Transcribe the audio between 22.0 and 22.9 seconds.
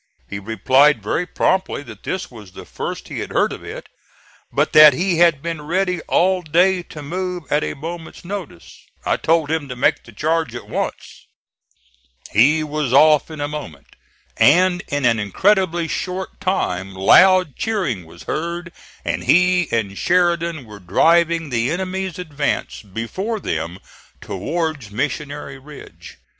advance